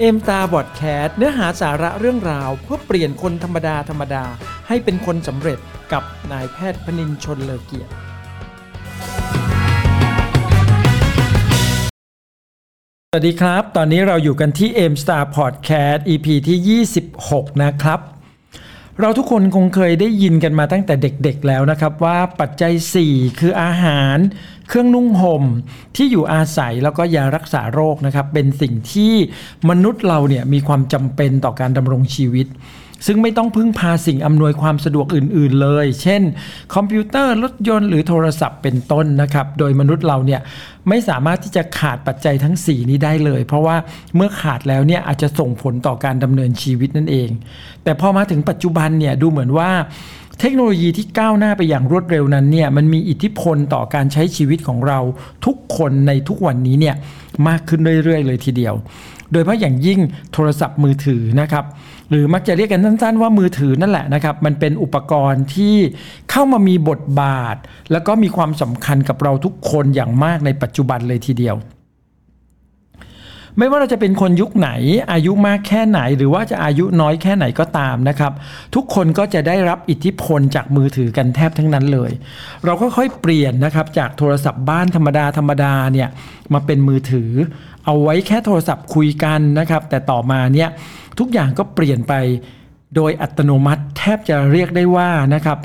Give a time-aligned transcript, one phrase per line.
[0.00, 4.24] เอ็มตาบอดแคสต์เนื้อหาสาระเรื่องราว เพื่อเปลี่ยนคนธรรมดาธรรมดา
[4.68, 5.58] ให้เป็นคนสำเร็จ
[5.92, 7.92] กับนายแพทย์พนินชนเลอเกียรติ
[13.10, 16.84] สวัสดีครับ ตอนนี้เราอยู่กันที่ M Star Podcast EP ที่
[17.24, 18.00] 26 นะครับ
[19.00, 22.72] เราทุกคนคงเคยได้ยินกันมาตั้งแต่เด็กๆแล้วนะครับ ว่าปัจจัย
[23.06, 24.16] 4 คืออาหาร
[24.68, 25.44] เครื่องนุ่งห่ม
[25.96, 29.14] ที่อยู่อาศัยแล้วก็ยารักษาโรคนะครับ เป็นสิ่งที่
[29.70, 32.46] มนุษย์เราเนี่ยมีความจำเป็นต่อการดำรงชีวิต
[33.06, 36.22] ซึ่งไม่ต้องพึ่งพาสิ่งอำนวยความสะดวกอื่น ๆ เลย เช่น
[36.74, 40.40] คอมพิวเตอร์รถยนต์หรือโทรศัพท์เป็นต้นนะครับ โดยมนุษย์เราเนี่ย
[40.88, 43.76] ไม่สามารถที่จะขาดปัจจัยทั้ง 4 นี้ได้เลย เพราะว่า
[44.16, 47.28] เมื่อขาดแล้วเนี่ยอาจจะส่งผลต่อการดำเนินชีวิตนั่นเอง
[47.84, 49.70] แต่พอมาถึงปัจจุบันเนี่ยดูเหมือนว่า
[50.40, 54.98] เทคโนโลยีที่ก้าวหน้าไปอย่างรวดเร็วนั้นเนี่ยมันมีอิทธิพลต่อการใช้ชีวิตของเรา
[55.46, 56.96] ทุกคนในทุกวันนี้เนี่ย
[57.48, 58.74] มากขึ้นเรื่อยๆ เลยทีเดียว
[59.32, 60.00] โดยเฉพาะอย่างยิ่ง
[60.32, 61.64] โทรศัพท์มือถือนะครับ
[62.10, 65.76] หรือมักจะเรียกกันสั้นๆ ว่ามือถือนั่นแหละนะครับ มันเป็นอุปกรณ์ที่
[66.30, 67.56] เข้ามามีบทบาท
[67.92, 71.56] แล้วก็มีความสำคัญกับเราทุกคนอย่างมากในปัจจุบันเลยทีเดียว
[73.56, 74.70] ไม่ว่าเราจะเป็นคนยุคไหน
[75.12, 78.32] อายุมากแค่ไหน หรือว่าจะอายุน้อยแค่ไหนก็ตามนะครับ
[78.74, 82.10] ทุกคนก็จะได้รับอิทธิพลจากมือถือกันแทบทั้งนั้นเลย
[82.64, 86.08] เราก็ค่อยเปลี่ยนนะครับจากโทรศัพท์บ้านธรรมดาธรรมดาเนี่ย
[86.52, 87.30] มาเป็นมือถือ
[87.84, 90.68] เอาไว้แค่โทรศัพท์คุยกันนะครับ แต่ต่อมาเนี่ย
[91.18, 92.14] ทุกอย่างก็เปลี่ยนไป
[92.96, 95.58] โดยอัตโนมัติแทบจะเรียกได้ว่านะครับ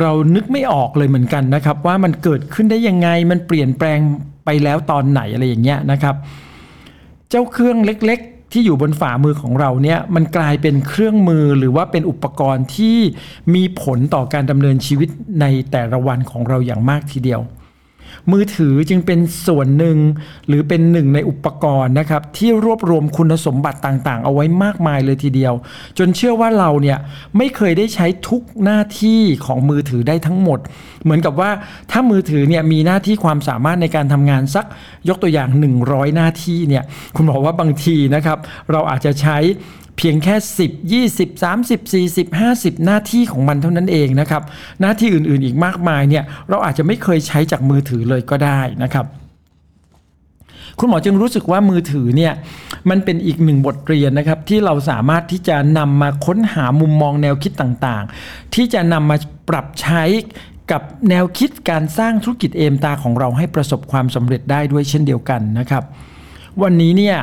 [0.00, 3.98] เรานึกไม่ออกเลยเหมือนกันนะครับ ว่ามันเกิดขึ้นได้ยังไงมันเปลี่ยนแปลง
[4.44, 6.14] ไปแล้วตอนไหนอะไรอย่างเงี้ยนะครับ
[7.30, 12.98] เจ้าเครื่องเล็กๆ ที่อยู่บนฝ่ามือของเราเนี่ยมันกลายเป็นเครื่องมือหรือว่าเป็นอุปกรณ์ที่
[13.54, 15.08] มีผลต่อการดำเนินชีวิต
[15.40, 17.40] ในแต่ละวันของเราอย่างมากทีเดียว
[18.32, 19.98] มือถือจึงเป็นส่วนหนึ่ง
[20.48, 25.54] หรือเป็นหนึ่งในอุปกรณ์นะครับ ที่รวบรวมคุณสมบัติต่างๆ เอาไว้มากมายเลยทีเดียว
[25.98, 26.98] จนเชื่อว่าเราเนี่ย
[27.36, 30.58] ไม่เคยได้ใช้ทุกหน้าที่ของมือถือได้ทั้งหมด
[31.04, 31.50] เหมือนกับว่า
[31.90, 34.66] ถ้ามือถือเนี่ยมีหน้าที่ความสามารถในการทำงานสัก
[35.08, 35.48] ยกตัวอย่าง
[35.82, 36.84] 100 หน้าที่เนี่ย
[37.16, 38.38] คุณบอกว่าบางทีนะครับ
[38.72, 39.38] เราอาจจะใช้
[39.98, 40.36] เพียงแค่
[40.68, 44.42] 10 20 30 40 50 หน้าที่ของมันเท่านั้นเองนะครับ
[44.80, 49.06] หน้าที่อื่นๆอีกมากมายเนี่ยเราอาจจะไม่เคยใช้จากมือถือเลยก็ได้นะครับ
[50.78, 52.32] คุณหมอจึงรู้สึกว่ามือถือเนี่ย
[52.90, 59.16] มันเป็นอีกหนึ่งบทเรียนนะครับ ที่เราสามารถที่จะนำมาค้นหามุมมองแนวคิดต่างๆ ที่จะนำมา
[59.48, 60.02] ปรับใช้
[60.72, 65.82] กับแนวคิดการสร้างธุรกิจเอมตาของเราให้ประสบความสำเร็จได้ด้วยเช่นเดียวกันนะครับ
[66.62, 67.16] วันนี้เนี่ย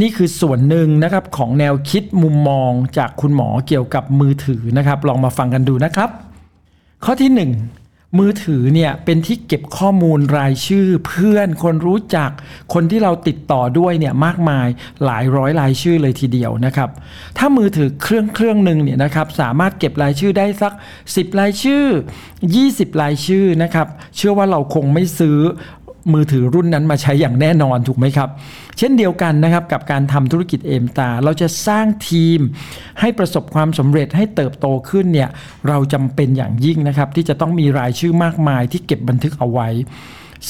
[0.00, 6.10] นี่คือส่วนหนึ่งนะครับของแนวคิดมุมมองจากคุณหมอเกี่ยวกับมือถือนะครับ ลองมาฟังกันดูนะครับ
[7.04, 7.83] ข้อที่ 1
[8.18, 12.30] มือถือเนี่ยเป็นที่เก็บข้อมูลรายชื่อ เพื่อนคนรู้จัก
[12.74, 14.66] คนที่เราติดต่อด้วยเนี่ยมากมาย
[15.04, 16.90] หลายร้อยรายชื่อเลยทีเดียวนะครับ
[17.38, 20.72] ถ้ามือถือเครื่องเครื่องหนึ่งเนี่ยนะครับสามารถเก็บรายชื่อได้สัก
[21.06, 21.84] 10 รายชื่อ
[22.44, 23.86] 20 รายชื่อนะครับ
[24.16, 25.38] เชื่อว่าเราคงไม่ซื้อ
[26.12, 28.28] มือถือรุ่นนั้นมาใช้อย่างแน่นอนถูกไหมครับ
[28.78, 32.40] เช่นเดียวกันนะครับกับการทำธุรกิจเอมตา เราจะสร้างทีม
[33.00, 35.28] ให้ประสบความสำเร็จให้เติบโตขึ้นเนี่ย
[35.68, 39.68] เราจำเป็นอย่างยิ่งนะครับ ที่จะต้องมีรายชื่อมากมายที่เก็บบันทึกเอาไว้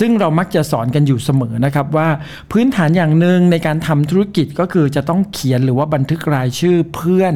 [0.00, 2.08] ซึ่งเรามักจะสอนกันอยู่เสมอนะครับว่า
[2.52, 7.34] พื้นฐานอย่างหนึ่งในการทำธุรกิจก็คือจะต้องเขียนหรือว่าบันทึกรายชื่อเพื่อน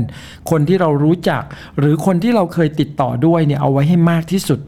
[0.51, 1.43] คนที่เรารู้จัก
[1.79, 4.61] หรือคนที่เราเคยติดต่อด้วยเนี่ยเอาไว้ให้มากที่สุด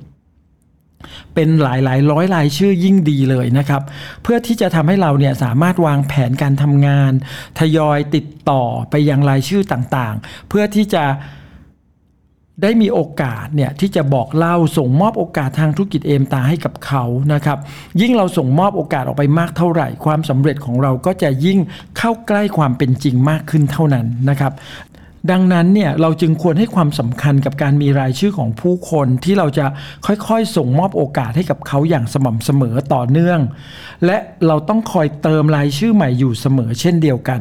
[1.34, 3.82] เป็นหลายหลายร้อยรายชื่อยิ่งดีเลยนะครับ
[4.22, 7.12] เพื่อที่จะทำให้เราเนี่ยสามารถวางแผนการทำงาน
[7.58, 11.04] ทยอยติดต่อไปยังรายชื่อต่างๆ เพื่อที่จะ
[12.62, 17.58] ได้มีโอกาสเนี่ยที่จะบอกเล่าส่งมอบโอกาสทางธุรกิจเอมตาให้กับเขานะครับ
[18.00, 21.58] ยิ่งเราส่งมอบโอกาสออกไปมากเท่าไหร่ ความสำเร็จของเราก็จะยิ่ง
[21.98, 24.52] เข้าใกล้ความเป็นจริงมากขึ้นเท่านั้นนะครับ
[25.30, 29.66] ดังนั้นเนี่ยเราจึงควรให้ความสำคัญกับการมีรายชื่อของผู้คนที่เราจะ
[30.06, 33.40] ค่อยๆ ส่งมอบโอกาสให้กับเขาอย่างสม่ำเสมอต่อเนื่อง
[34.06, 34.16] และ
[34.46, 37.40] เราต้องคอยเติมรายชื่อใหม่อยู่เสมอเช่นเดียวกัน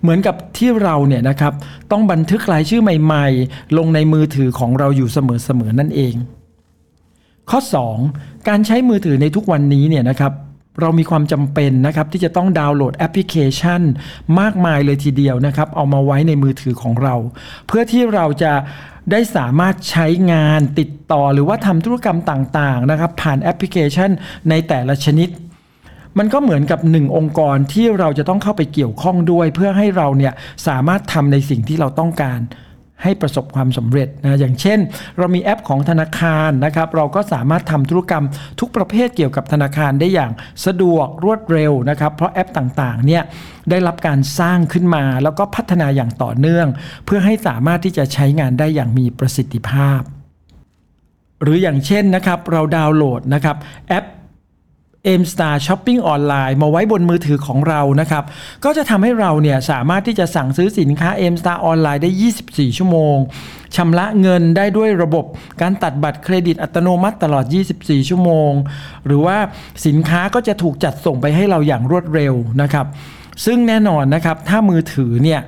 [0.00, 1.52] เหมือนกับที่เราเนี่ยนะครับ
[1.90, 6.14] ต้องบันทึกรายชื่อใหม่ ๆ ลงในมือถือของเราอยู่เสมอๆนั่นเอง
[7.50, 7.60] ข้อ
[8.02, 10.32] 2 การใช้มือถือในทุกวันนี้เนี่ยนะครับ
[10.80, 13.82] เรามีความจำเป็นนะครับที่จะต้องดาวน์โหลดแอปพลิเคชัน
[14.40, 17.14] มากมายเลยทีเดียวนะครับ เอามาไว้ในมือถือของเรา
[17.66, 18.52] เพื่อที่เราจะ
[19.10, 24.10] ได้สามารถใช้งานติดต่อหรือว่าทำธุรกรรมต่างๆนะครับ ผ่านแอปพลิเคชัน
[24.50, 25.28] ในแต่ละชนิด
[26.18, 30.32] มันก็เหมือนกับหนึ่งองค์กรที่เราจะต้องเข้าไปเกี่ยวข้องด้วย เพื่อให้เราเนี่ย
[30.66, 32.40] สามารถทำในสิ่งที่เราต้องการ
[33.02, 34.78] ให้ประสบความสำเร็จนะอย่างเช่น
[35.18, 38.24] เรามีแอปของธนาคารนะครับ เราก็สามารถทำธุรกรรม
[38.60, 40.32] ทุกประเภทเกี่ยวกับธนาคารได้อย่าง
[40.66, 43.22] สะดวกรวดเร็วนะครับ เพราะแอปต่างๆเนี่ย
[43.70, 46.68] ได้รับการสร้างขึ้นมา แล้วก็พัฒนาอย่างต่อเนื่อง
[47.04, 50.00] เพื่อให้สามารถที่จะใช้งานได้อย่างมีประสิทธิภาพ
[51.42, 53.56] หรืออย่างเช่นนะครับเราดาวน์โหลดนะครับ
[53.88, 54.04] แอป
[55.20, 58.24] m Star Shopping ออนไลน์มาไว้บนมือถือของเรานะครับ
[58.64, 62.10] ก็จะทำให้เราเนี่ยสามารถที่จะสั่งซื้อสินค้า m Star ออนไลน์ได้
[62.44, 63.16] 24 ชั่วโมง
[63.76, 65.24] ชำระเงินได้ด้วยระบบ
[65.60, 67.44] การตัดบัตรเครดิตอัตโนมัติตลอด
[67.76, 68.52] 24 ชั่วโมง
[69.06, 69.36] หรือว่า
[69.86, 72.86] สินค้าก็จะถูกจัดส่งไปให้เราอย่างรวดเร็วนะครับ
[73.44, 75.40] ซึ่งแน่นอนนะครับถ้ามือถือเนี่ย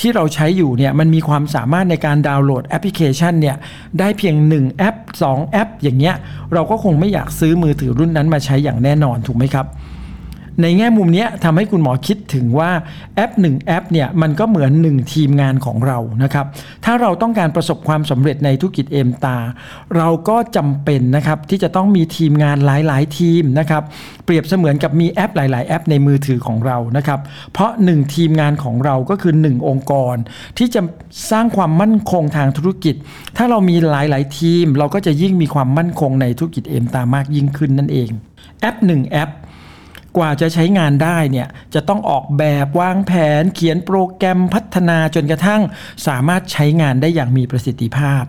[0.00, 3.56] ที่เราใช้อยู่เนี่ยมันมีความสามารถในการดาวน์โหลดแอปพลิเคชันเนี่ย
[3.98, 6.14] ได้เพียง 1 แอป 2 แอป อย่างเงี้ย
[6.54, 9.66] เราก็คงไม่อยากซื้อมือถือรุ่นนั้นมาใช้อย่างแน่นอนถูกไหมครับ
[10.62, 12.70] ในแง่มุมนี้ทำให้คุณหมอคิดถึงว่า
[13.14, 16.46] แอป 1 แอปเนี่ยมันก็เหมือน 1 ทีมงานของเรานะครับ
[16.84, 19.36] ถ้าเราต้องการประสบความสำเร็จในธุรกิจเอมตา
[19.96, 23.82] เราก็จำเป็นนะครับที่จะต้องมีทีมงานหลาย ๆ ทีมนะครับ
[24.24, 27.20] เปรียบเสมือนกับมีแอปหลาย ๆ แอปในมือถือของเรานะครับ
[27.52, 30.16] เพราะ 1 ทีมงานของเราก็คือ 1 องค์กร
[30.58, 30.80] ที่จะ
[31.30, 32.94] สร้างความมั่นคงทางธุรกิจ
[33.36, 38.10] ถ้าเรามีหลาย ๆ ทีม เราก็จะยิ่งมีความมั่นคงในธุรกิจเอมตามากยิ่งขึ้นนั่นเอง
[38.60, 39.30] แอป 1 แอป
[40.18, 45.62] กว่าจะใช้งานได้เนี่ยจะต้องออกแบบวางแผน เขียนโปรแกรมพัฒนาจนกระทั่ง
[46.06, 48.22] สามารถใช้งานได้อย่างมีประสิทธิภาพ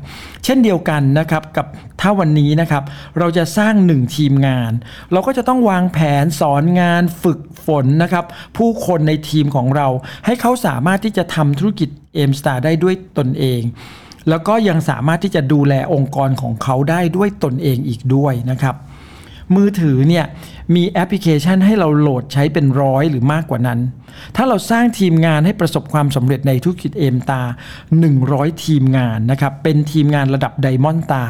[0.43, 1.65] เช่นเดียวกันนะครับกับ
[2.01, 2.83] ถ้าวันนี้นะครับ
[3.17, 4.71] เราจะสร้างหนึ่งทีมงาน
[5.11, 8.25] เราก็จะต้องวางแผนสอนงานฝึกฝนนะครับ
[8.57, 9.87] ผู้คนในทีมของเรา
[10.25, 13.61] ให้เขาสามารถที่จะทำธุรกิจเอมสตาร์ได้ด้วยตนเอง
[14.29, 18.75] แล้วก็ยังสามารถที่จะดูแลองค์กรของเขาได้ด้วยตนเองอีกด้วยนะครับ
[19.55, 20.25] มือถือเนี่ย
[20.75, 23.79] มีแอปพลิเคชันให้เราโหลดใช้เป็นร้อยหรือมากกว่านั้น
[24.35, 27.41] ถ้าเราสร้างทีมงานให้ประสบความสำเร็จในธุรกิจเอมตา
[28.03, 31.23] 100 ทีมงานนะครับ เป็นทีมงานระดับไดมอนด์ตา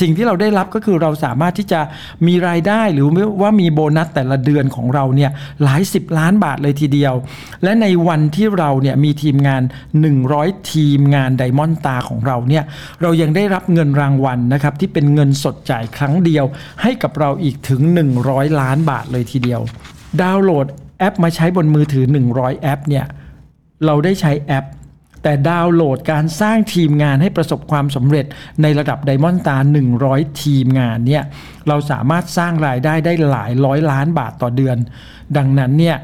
[0.00, 1.80] สิ่งที่เราได้รับก็คือเราสามารถที่จะ
[2.26, 3.06] มีรายได้หรือ
[3.42, 5.30] ว่ามีโบนัสแต่ละเดือนของเราเนี่ย
[5.64, 7.14] หลาย 10 ล้านบาทเลยทีเดียว
[7.62, 9.62] และในวันที่เราเนี่ยมีทีมงาน
[10.20, 12.64] 100 ทีมงานไดมอนด์ตาของเราเนี่ย
[13.02, 16.44] เรายังได้รับเงินรางวัลนะครับที่เป็นเงินสดจ่ายครั้งเดียว
[16.82, 17.82] ให้กับเราอีกถึง
[18.20, 19.60] 100 ล้านบาทเลยทีเดียว
[20.20, 20.66] ดาวน์โหลด
[21.04, 23.06] อปมาใช้บนมือถือ 100 แอปเนี่ย
[23.86, 24.66] เราได้ใช้แอป
[25.22, 28.26] แต่ดาวน์โหลดการสร้างทีมงานให้ประสบความสำเร็จ
[28.62, 29.56] ในระดับไดมอนด์ตา
[30.00, 31.24] 100 ทีมงานเนี่ย
[31.68, 34.76] เราสามารถสร้างรายได้ได้หลายร้อยล้านบาทต่อเดือน
[35.36, 35.96] ดังนั้นเนี่ย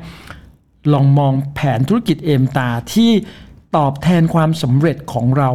[0.93, 3.11] ลองมองแผนธุรกิจเอมตาที่
[3.76, 5.50] ตอบแทนความสำเร็จของเรา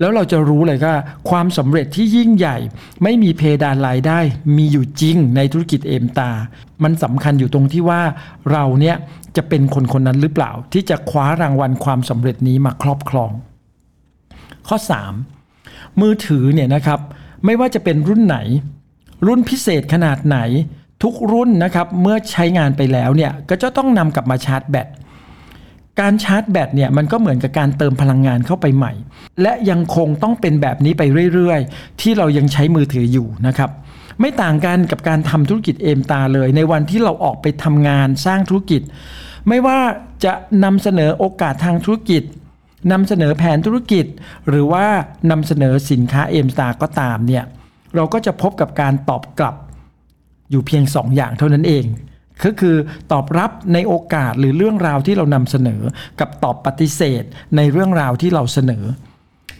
[0.00, 0.94] แล้วเราจะรู้เลยว่า
[1.30, 2.56] ความสำเร็จที่ยิ่งใหญ่
[3.02, 4.18] ไม่มีเพดานรายได้
[4.56, 6.30] มีอยู่จริงในธุรกิจเอมตา
[6.82, 8.02] มันสำคัญอยู่ตรงที่ว่า
[8.52, 8.96] เราเนี่ย
[9.36, 13.30] จะเป็นคนคนนั้นหรือเปล่า ที่จะคว้ารางวัลความสำเร็จนี้มาครอบครอง
[14.68, 14.76] ข้อ
[15.40, 17.00] 3 มือถือเนี่ยนะครับ
[17.44, 18.38] ไม่ว่าจะเป็นรุ่นไหน
[19.26, 20.38] รุ่นพิเศษขนาดไหน
[21.02, 24.88] ทุกรุ่นนะครับเมื่อใช้งานไปแล้วเนี่ยก็จะต้องนำกลับมาชาร์จแบต
[26.00, 28.92] การชาร์จแบตเนี่ยมันก็เหมือนกับการเติมพลังงานเข้าไปใหม่
[29.42, 31.02] และยังคงต้องเป็นแบบนี้ไป
[31.34, 33.70] เรื่อยๆ ที่เรายังใช้มือถืออยู่นะครับ
[34.20, 38.82] ไม่ต่างกันกับการทำธุรกิจเอมตาเลย ในวันที่เราออกไปทำงานสร้างธุรกิจ
[39.48, 39.78] ไม่ว่า
[40.24, 40.32] จะ
[40.64, 42.22] นำเสนอโอกาสทางธุรกิจ
[42.92, 44.06] นำเสนอแผนธุรกิจ
[44.48, 44.86] หรือว่า
[45.30, 47.44] นำเสนอสินค้าเอมตาก็ตามเนี่ย
[47.94, 49.56] เราก็จะพบกับการตอบกลับ
[50.50, 51.84] อยู่เพียง 2อย่างเท่านั้นเอง
[52.44, 52.76] ก็คือ
[53.12, 55.80] ตอบรับในโอกาสหรือเรื่องราวที่เรานำเสนอ
[56.20, 57.22] กับตอบปฏิเสธ
[57.56, 58.84] ในเรื่องราวที่เราเสนอ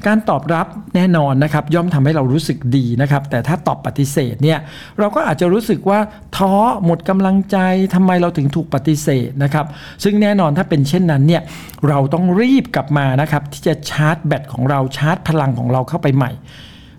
[0.07, 4.59] การตอบรับแน่นอนนะครับ ย่อมทำให้เรารู้สึกดีนะครับ แต่ถ้าตอบปฏิเสธเนี่ย
[4.99, 5.99] เราก็อาจจะรู้สึกว่า
[6.37, 6.53] ท้อ
[6.85, 7.57] หมดกำลังใจ
[7.95, 9.67] ทำไมเราถึงถูกปฏิเสธนะครับ
[10.05, 11.43] ซึ่งแน่นอนถ้าเป็นเช่นนั้นเนี่ย
[11.89, 16.33] เราต้องรีบกลับมานะครับที่จะชาร์จแบตของเราชาร์จพลังของเราเข้าไปใหม่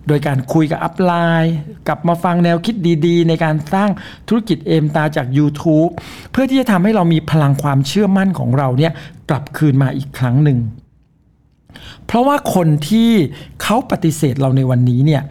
[0.08, 1.56] โดยการคุยกับอัพไลน์
[1.88, 2.74] กลับมาฟังแนวคิด
[3.06, 3.90] ดีๆ ในการสร้าง
[4.28, 5.90] ธุรกิจเอมตาจาก YouTube
[6.30, 8.92] เพื่อที่จะทำให้เรามีพลังความเชื่อมั่นของเราเนี่ย
[9.30, 10.58] กลับคืนมาอีกครั้งหนึ่ง
[12.06, 13.10] เพราะว่าคนที่
[13.62, 15.22] เขาปฏิเสธเราในวันนี้เนี่ย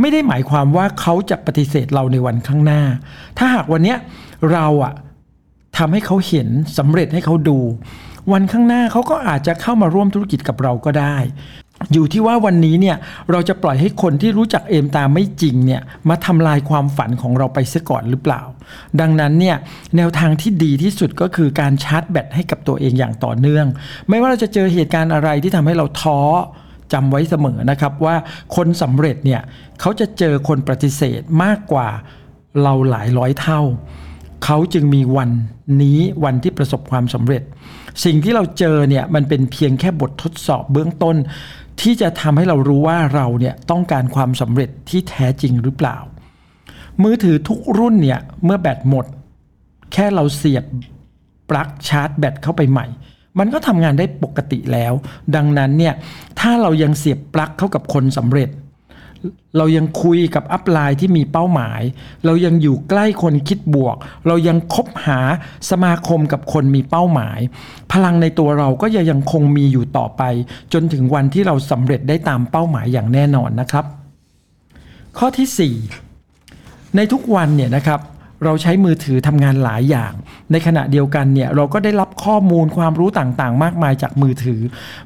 [0.00, 2.82] ไม่ได้หมายความว่าเขาจะปฏิเสธเราในวันข้างหน้า
[3.38, 3.98] ถ้าหากวันเนี้ย
[4.52, 4.92] เราอะ
[5.78, 6.48] ทำให้เขาเห็น
[6.78, 7.58] สำเร็จให้เขาดู
[8.32, 11.16] วันข้างหน้าเขาก็อาจจะเข้ามาร่วมธุรกิจกับเราก็ได้
[11.92, 12.96] อยู่ที่ว่าวันนี้เนี่ย
[13.30, 18.42] เราจะปล่อยให้คนที่รู้จักเอมตามไม่จริงเนี่ยมาทำลายความฝันของเราไปเสียก่อนหรือเปล่า
[19.00, 19.56] ดังนั้นเนี่ย
[19.96, 23.66] แนวทางที่ดีที่สุดก็คือการชาร์จแบตให้กับตัวเองอย่างต่อเนื่อง
[24.08, 26.20] ไม่ว่าเราจะเจอเหตุการณ์อะไรที่ทำให้เราท้อ
[26.92, 28.16] จำไว้เสมอนะครับว่า
[28.56, 29.40] คนสำเร็จเนี่ย
[29.80, 31.88] เขาจะเจอคนปฏิเสธมากกว่า
[32.62, 33.60] เราหลายร้อยเท่า
[34.44, 35.30] เขาจึงมีวัน
[35.82, 37.42] นี้วันที่ประสบความสำเร็จ
[38.04, 41.16] สิ่งที่เราเจอเนี่ยมันเป็นเพียงแค่บททดสอบเบื้องต้น
[41.80, 45.96] ที่จะทำให้เรารู้ว่าเราเนี่ยต้องการความสำเร็จที่แท้จริงหรือเปล่า
[47.02, 49.06] มือถือทุกรุ่นเนี่ยเมื่อแบตหมด
[49.92, 50.64] แค่เราเสียบ
[51.50, 52.86] ปลั๊กชาร์จแบตเข้าไปใหม่
[53.38, 54.92] มันก็ทำงานได้ปกติแล้ว
[55.36, 55.94] ดังนั้นเนี่ย
[56.40, 58.48] ถ้าเรายังเสียบปลั๊กเข้ากับคนสำเร็จ
[59.56, 61.80] เรายังคุยกับอัพไลน์ที่มีเป้าหมาย
[62.24, 63.96] เรายังอยู่ใกล้คนคิดบวก
[64.26, 65.20] เรายังคบหา
[65.70, 67.38] สมาคมกับคนมีเป้าหมาย
[67.92, 70.22] พลังในตัวเราก็จะยังคงมีอยู่ต่อไป
[70.72, 73.84] จนถึงวันที่เราสำเร็จได้ตามเป้าหมายอย่างแน่นอนนะครับ
[75.18, 78.00] ข้อที่ 4 ในทุกวันเนี่ยนะครับ
[78.44, 80.12] เราใช้มือถือทำงานหลายอย่าง
[80.52, 84.60] ในขณะเดียวกันเนี่ยเราก็ได้รับข้อมูลความรู้ต่างๆ มากมายจากมือถือ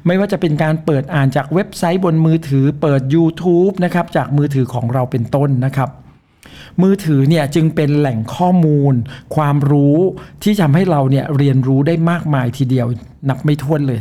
[0.05, 5.89] ไม่ว่าจะเป็นการเปิดอ่านจากเว็บไซต์บนมือถือ เปิด YouTube นะครับจากมือถือของเราเป็นต้นนะครับ
[6.83, 8.93] มือถือเนี่ยจึงเป็นแหล่งข้อมูล
[9.35, 9.97] ความรู้
[10.43, 12.87] ที่ทำให้เราเนี่ยเรียนรู้ได้มากมายทีเดียว
[13.29, 13.99] นับไม่ถ้วนเลย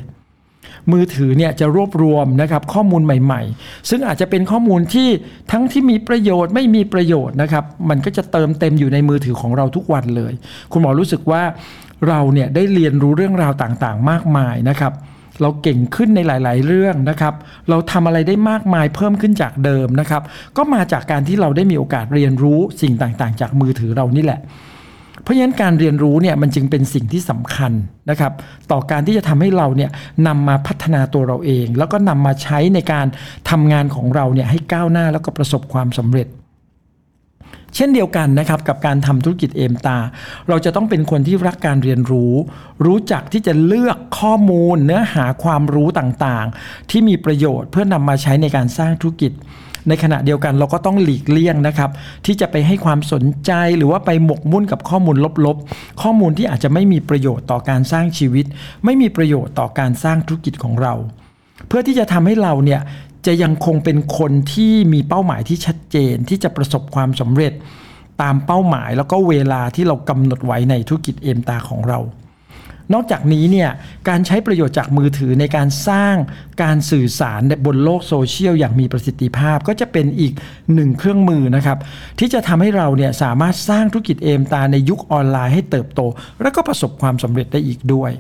[0.93, 5.09] มือถือเนี่ยจะรวบรวมนะครับข้อมูลใหม่ ๆ ซึ่งอาจจะเป็นข้อมูลที่
[5.53, 10.33] ทั้งที่มีประโยชน์ไม่มีประโยชน์นะครับ มันก็จะเติมเต็มอยู่ในมือถือของเราทุกวันเลย
[10.73, 11.43] คุณหมอรู้สึกว่า
[12.09, 14.93] เราเนี่ยได้เรียนรู้เรื่องราวต่างๆ มากมายนะครับ
[15.43, 17.35] เราเก่งขึ้นในหลาย ๆ เรื่องนะครับ
[17.69, 20.23] เราทำอะไรได้มากมายเพิ่มขึ้นจากเดิมนะครับ
[20.57, 24.41] ก็มาจากการที่เราได้มีโอกาสเรียนรู้สิ่งต่างๆ จากมือถือเรานี่แหละ
[25.23, 27.73] เพราะฉะนั้นการเรียนรู้เนี่ยมันจึงเป็นสิ่งที่สำคัญ
[28.11, 28.33] นะครับ
[28.71, 29.91] ต่อการที่จะทำให้เราเนี่ย
[30.27, 33.07] นำมาพัฒนาตัวเราเอง แล้วก็นำมาใช้ในการ
[33.51, 36.29] ทำงานของเราเนี่ยให้ก้าวหน้าแล้วก็ประสบความสำเร็จ
[37.77, 39.99] เช่นเดียวกันนะครับกับการทำธุรกิจเอมตา
[40.49, 42.33] เราจะต้องเป็นคนที่รักการเรียนรู้
[42.87, 49.33] รู้จักที่จะเลือกข้อมูล เนื้อหาความรู้ต่างๆ ที่มีประโยชน์เพื่อนำมาใช้ในการสร้างธุรกิจ
[49.89, 51.91] ในขณะเดียวกันเราก็ต้องหลีกเลี่ยงนะครับ
[52.27, 58.47] ที่จะไปให้ความสนใจหรือว่าไปหมกมุ่นกับข้อมูลลบๆ ข้อมูลที่อาจจะไม่มีประโยชน์ต่อการสร้างชีวิต
[58.85, 60.95] ไม่มีประโยชน์ต่อการสร้างธุรกิจของเรา
[61.69, 62.81] เพื่อที่จะทำให้เราเนี่ย
[63.27, 67.53] จะยังคงเป็นคนที่มีเป้าหมายที่ชัดเจนที่จะประสบความสำเร็จ
[68.23, 71.99] ตามเป้าหมายแล้วก็เวลาที่เรากำหนดไว้ในธุรกิจเอมตาของเรา
[72.93, 73.71] นอกจากนี้เนี่ย
[74.09, 76.15] การใช้ประโยชน์จากมือถือในการสร้าง
[76.63, 80.33] การสื่อสารบนโลกโซเชียลอย่างมีประสิทธิภาพก็จะเป็นอีก
[80.75, 81.79] หนึ่งเครื่องมือนะครับ
[82.19, 86.01] ที่จะทำให้เราเนี่ยสามารถสร้างธุรกิจเอมตาในยุคออนไลน์ให้เติบโต
[86.43, 88.11] และก็ประสบความสำเร็จได้อีกด้วย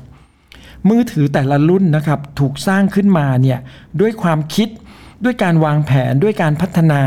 [0.89, 3.59] มือถือแต่ละรุ่นนะครับถูกสร้างขึ้นมาเนี่ย
[4.01, 4.69] ด้วยความคิด
[5.25, 7.01] ด้วยการวางแผนด้วยการพัฒนา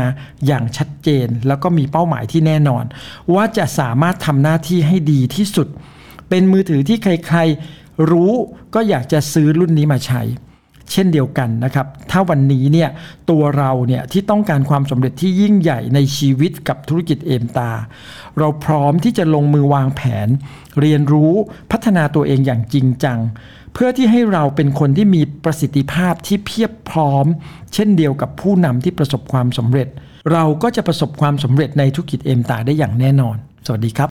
[0.46, 2.84] อย่างชัดเจน แล้วก็มีเป้าหมายที่แน่นอน
[3.34, 5.68] ว่าจะสามารถทำหน้าที่ให้ดีที่สุด
[6.28, 8.32] เป็นมือถือที่ใครๆ รู้
[8.74, 10.22] ก็อยากจะซื้อรุ่นนี้มาใช้
[10.92, 12.90] เช่นเดียวกันนะครับ ถ้าวันนี้เนี่ย
[13.30, 17.72] ตัวเราเนี่ยที่ต้องการความสำเร็จที่ยิ่งใหญ่ในชีวิตกับธุรกิจเอมตา
[18.38, 20.28] เราพร้อมที่จะลงมือวางแผน
[20.80, 21.32] เรียนรู้
[21.70, 23.18] พัฒนาตัวเองอย่างจริงจัง
[23.74, 27.26] เพื่อที่ให้เราเป็นคนที่มีประสิทธิภาพที่เพียบพร้อม
[27.74, 29.88] เช่นเดียวกับผู้นำที่ประสบความสำเร็จ
[30.32, 34.06] เราก็จะประสบความสำเร็จในธุรกิจเอมตาได้อย่างแน่นอน สวัสดีครับ